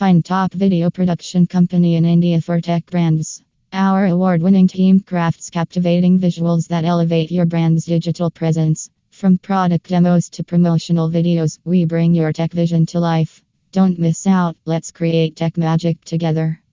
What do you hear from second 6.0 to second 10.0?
visuals that elevate your brand's digital presence. From product